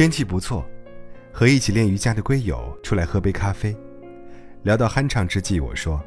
[0.00, 0.64] 天气不错，
[1.30, 3.76] 和一起练瑜伽的龟友出来喝杯咖啡。
[4.62, 6.02] 聊到酣畅之际，我说：“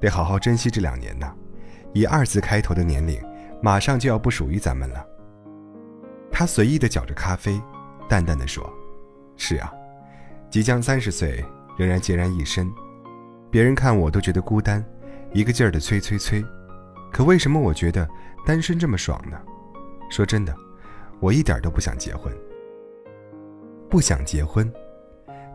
[0.00, 1.34] 得好好珍惜这两年呐，
[1.92, 3.20] 以二字开头的年龄，
[3.60, 5.04] 马上就要不属于咱们了。”
[6.30, 7.60] 他随意的搅着咖啡，
[8.08, 8.72] 淡淡的说
[9.36, 9.74] ：“是啊，
[10.48, 11.44] 即将三十岁，
[11.76, 12.72] 仍然孑然一身，
[13.50, 14.84] 别人看我都觉得孤单，
[15.32, 16.44] 一个劲儿的催催催。
[17.12, 18.08] 可为什么我觉得
[18.46, 19.36] 单身这么爽呢？
[20.12, 20.54] 说真的，
[21.18, 22.32] 我一点都不想结婚。
[23.96, 24.70] 不想结婚，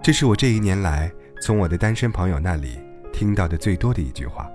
[0.01, 1.11] 这是我这一年来。”
[1.45, 2.79] 从我的单身朋友那里
[3.13, 4.49] 听到的最多的一句话，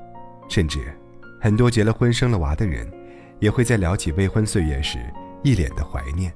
[0.49, 0.93] 甚至
[1.41, 2.93] 很多结了婚生了娃的人，
[3.39, 4.99] 也会在聊起未婚岁月时
[5.45, 6.35] 一脸的怀念。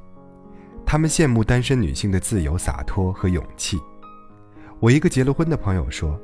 [0.86, 3.76] 他们羡慕单身女性的自由洒脱和勇气。
[4.78, 6.16] 我一个结了婚的朋友说：“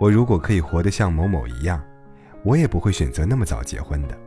[0.00, 1.78] 我如果可以活得像某某一样，
[2.42, 4.18] 我也不会选择那么早结婚的。”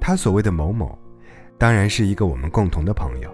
[0.00, 0.96] 他所谓的某某，
[1.58, 3.28] 当然是一个我们共同的朋友。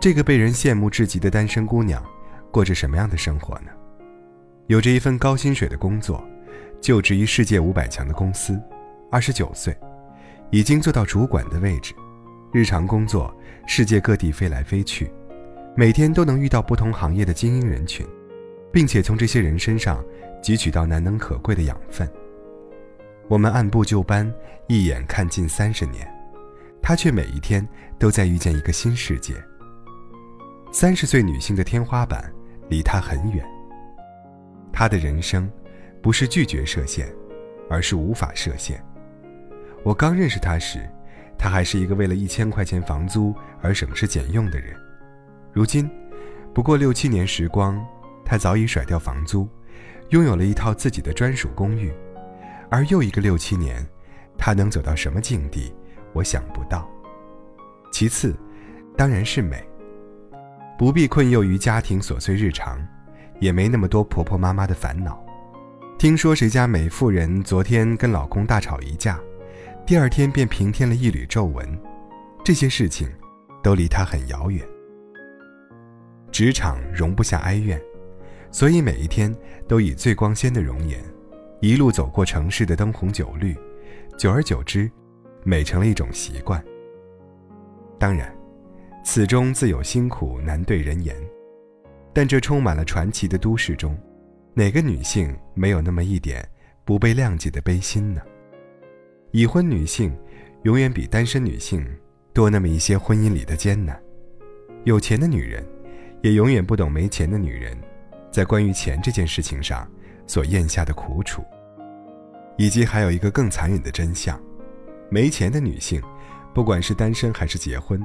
[0.00, 2.02] 这个被人羡慕至极的单身姑娘，
[2.50, 3.70] 过着什么样的生活呢？
[4.66, 6.26] 有着一份高薪水的工作，
[6.80, 8.58] 就职于世界五百强的公司，
[9.10, 9.76] 二十九岁，
[10.50, 11.92] 已经做到主管的位置。
[12.50, 13.30] 日常工作，
[13.66, 15.12] 世界各地飞来飞去，
[15.76, 18.06] 每天都能遇到不同行业的精英人群，
[18.72, 20.02] 并且从这些人身上
[20.42, 22.10] 汲取到难能可贵的养分。
[23.28, 24.32] 我们按部就班，
[24.66, 26.10] 一眼看尽三十年，
[26.80, 29.34] 他却每一天都在遇见一个新世界。
[30.72, 32.32] 三十岁女性的天花板
[32.68, 33.44] 离他很远。
[34.72, 35.50] 他的人生，
[36.00, 37.12] 不是拒绝设限，
[37.68, 38.80] 而是无法设限。
[39.82, 40.88] 我刚认识他时，
[41.36, 44.76] 他还是一个为了一千块钱房租而省吃俭用的人。
[45.52, 45.90] 如今，
[46.54, 47.84] 不过六七年时光，
[48.24, 49.48] 他早已甩掉房租，
[50.10, 51.92] 拥有了一套自己的专属公寓。
[52.70, 53.84] 而又一个六七年，
[54.38, 55.74] 他能走到什么境地，
[56.12, 56.88] 我想不到。
[57.90, 58.36] 其次，
[58.96, 59.68] 当然是美，
[60.80, 62.80] 不必困囿于家庭琐碎日常。
[63.38, 65.22] 也没那么多婆婆妈妈的烦恼。
[65.98, 69.20] 听说谁家美妇人昨天跟老公大吵一架，
[69.84, 71.78] 第二天便平添了一缕皱纹，
[72.42, 73.10] 这些事情
[73.62, 74.66] 都离她很遥远。
[76.32, 77.78] 职场容不下哀怨，
[78.50, 79.34] 所以每一天
[79.68, 80.98] 都以最光鲜的容颜，
[81.60, 83.54] 一路走过城市的灯红酒绿，
[84.16, 84.90] 久而久之，
[85.44, 86.62] 美成了一种习惯。
[87.98, 88.34] 当然，
[89.02, 91.16] 此中自有辛苦难对人言。
[92.12, 93.96] 但这充满了传奇的都市中，
[94.54, 96.46] 哪个女性没有那么一点
[96.84, 98.20] 不被谅解的悲心呢？
[99.30, 100.12] 已婚女性
[100.64, 101.86] 永远比单身女性
[102.32, 104.00] 多那么一些婚姻里的艰难。
[104.84, 105.64] 有钱的女人
[106.22, 107.78] 也永远不懂没钱的女人
[108.30, 109.88] 在关于钱这件事情上
[110.26, 111.44] 所咽下的苦楚。
[112.56, 114.38] 以及还有一个更残忍的真相：
[115.08, 116.02] 没钱的女性，
[116.52, 118.02] 不管是单身还是结婚，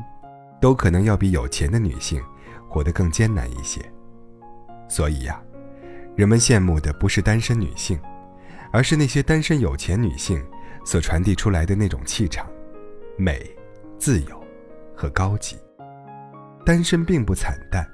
[0.65, 2.19] 都可能要比有钱的女性
[2.67, 3.79] 活得更艰难一些。
[4.89, 5.39] 所以呀，
[6.15, 7.99] 人们羡慕的不是单身女性，
[8.71, 10.43] 而是那些单身有钱女性
[10.83, 12.47] 所传递出来的那种气场、
[13.15, 13.39] 美、
[13.99, 14.43] 自由
[14.95, 15.55] 和高级。
[16.65, 17.87] 单身并不惨淡，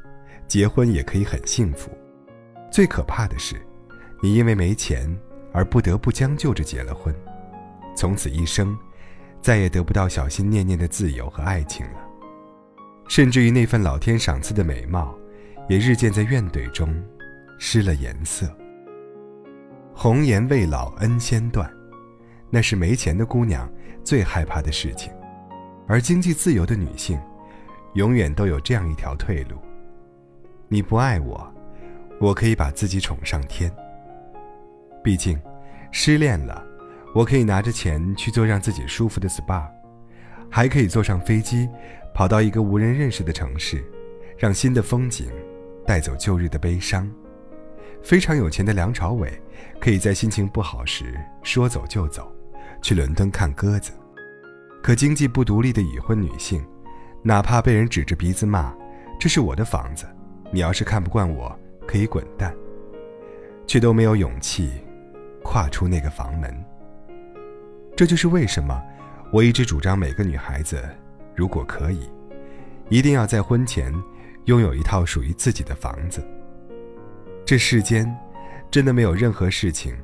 [0.47, 1.91] 结婚也可以很幸福。
[2.71, 3.61] 最可怕的是，
[4.21, 5.13] 你因为没钱
[5.51, 7.13] 而不得不将就着结了婚，
[7.97, 8.73] 从此一生
[9.41, 12.07] 再也得不到小心念念的自由和爱情了，
[13.11, 15.13] 甚至于那份老天赏赐的美貌。
[15.67, 16.93] 也日渐在怨怼中
[17.59, 18.49] 失了颜色。
[19.93, 21.69] 红颜未老恩先断，
[22.49, 23.69] 那是没钱的姑娘
[24.01, 25.11] 最害怕的事情。
[25.87, 27.19] 而经济自由的女性，
[27.95, 29.57] 永远都有这样一条退路：
[30.69, 31.53] 你不爱我，
[32.19, 33.71] 我可以把自己宠上天。
[35.03, 35.39] 毕竟，
[35.91, 36.61] 失恋了，
[37.13, 39.69] 我可以拿着钱去做让自己舒服的 SPA，
[40.51, 41.67] 还可以坐上飞机，
[42.13, 43.83] 跑到一个无人认识的城市，
[44.37, 45.31] 让新的风景。
[45.83, 47.09] 带走旧日的悲伤，
[48.03, 49.31] 非常有钱的梁朝伟，
[49.79, 52.31] 可以在心情不好时说走就走，
[52.83, 53.91] 去伦敦看鸽子。
[54.81, 56.63] 可经济不独立的已婚女性，
[57.23, 58.71] 哪怕被人指着鼻子骂
[59.19, 60.05] ：“这是我的房子，
[60.51, 61.53] 你要是看不惯我，
[61.87, 62.55] 可以滚蛋。”
[63.65, 64.69] 却都没有勇气
[65.43, 66.55] 跨出那个房门。
[67.97, 68.79] 这就是为什么
[69.31, 70.83] 我一直主张每个女孩子，
[71.33, 72.09] 如果可以，
[72.89, 73.93] 一定要在婚前。
[74.45, 76.27] 拥有一套属于自己的房子。
[77.45, 78.11] 这世间，
[78.71, 79.95] 真的没有任何事情，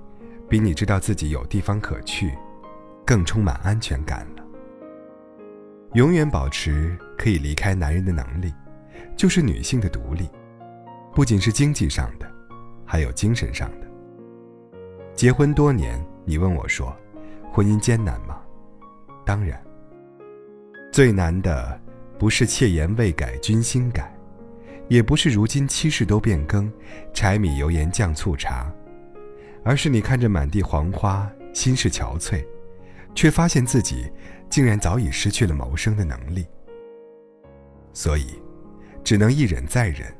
[0.48, 2.32] 比你知道自己有地方可去，
[3.04, 4.44] 更充满安全感了。
[5.94, 8.54] 永远保持可以离开男人的能力，
[9.18, 10.30] 就是女性的独立，
[11.16, 12.32] 不仅是经济上的，
[12.86, 13.88] 还有精神上的。
[15.16, 16.96] 结婚多年，你问我说，
[17.52, 18.40] 婚姻艰难吗？
[19.28, 19.62] 当然，
[20.90, 21.82] 最难的。
[22.18, 24.12] 不是妾言未改君心改，
[24.88, 26.72] 也不是如今七事都变更，
[27.14, 28.74] 柴米油盐酱醋茶，
[29.64, 32.44] 而是你看着满地黄花，心事憔悴，
[33.14, 34.12] 却发现自己
[34.50, 36.48] 竟然早已失去了谋生的能力。
[37.94, 38.42] 所以，
[39.04, 40.12] 只能一忍再忍，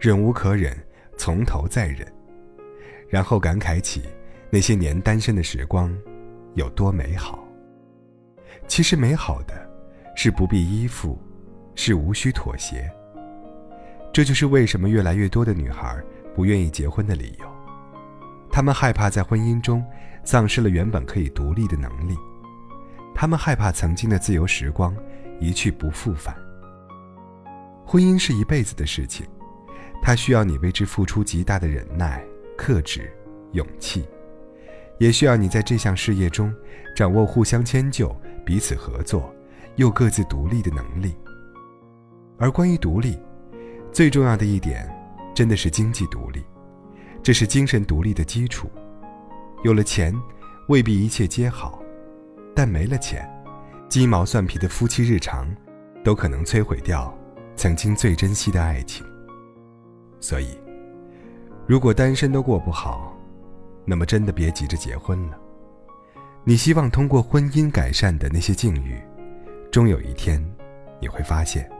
[0.00, 0.76] 忍无可忍，
[1.16, 2.04] 从头再忍，
[3.08, 4.02] 然后感慨起
[4.50, 5.96] 那些年单身的时光
[6.54, 7.46] 有多美好。
[8.68, 9.70] 其实美好的。
[10.16, 11.18] 是不必依附，
[11.74, 12.90] 是无需妥协。
[14.12, 15.98] 这就是为什么越来越多的女孩
[16.34, 17.46] 不愿意结婚的理由。
[18.50, 19.82] 她们害怕在婚姻中
[20.22, 22.14] 丧失了原本可以独立的能力，
[23.14, 24.94] 她们害怕曾经的自由时光
[25.40, 26.36] 一去不复返。
[27.86, 29.24] 婚姻是一辈子的事情，
[30.02, 32.22] 它需要你为之付出极大的忍耐、
[32.58, 33.10] 克制、
[33.52, 34.06] 勇气，
[35.00, 36.54] 也需要你在这项事业中
[36.94, 38.14] 掌握互相迁就、
[38.46, 39.34] 彼此合作。
[39.76, 41.14] 又各自独立的能力，
[42.36, 43.18] 而关于独立，
[43.90, 44.86] 最重要的一点，
[45.32, 46.42] 真的是经济独立，
[47.22, 48.68] 这是精神独立的基础。
[49.62, 50.14] 有了钱，
[50.68, 51.80] 未必一切皆好，
[52.54, 53.26] 但没了钱，
[53.88, 55.48] 鸡毛蒜皮的夫妻日常，
[56.04, 57.16] 都可能摧毁掉
[57.56, 59.06] 曾经最珍惜的爱情。
[60.20, 60.58] 所以，
[61.66, 63.09] 如果单身都过不好，
[63.84, 65.38] 那么真的别急着结婚了。
[66.44, 69.00] 你希望通过婚姻改善的那些境遇。
[69.70, 70.44] 终有一天，
[71.00, 71.70] 你会发现，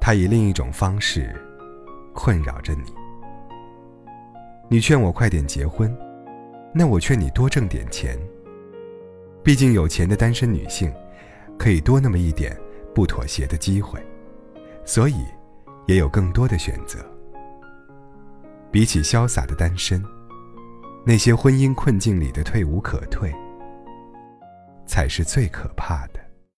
[0.00, 1.32] 他以另一种方式
[2.12, 2.92] 困扰着你。
[4.68, 5.96] 你劝我快点结婚，
[6.74, 8.18] 那我劝你多挣点钱。
[9.44, 10.92] 毕竟有钱的单身女性，
[11.56, 12.58] 可以多那么一点
[12.94, 14.04] 不妥协的机会，
[14.84, 15.14] 所以
[15.86, 16.98] 也有更多的选择。
[18.72, 20.02] 比起潇洒的单身，
[21.06, 23.30] 那些婚姻困境里的退无可退，
[24.86, 26.23] 才是最可怕的。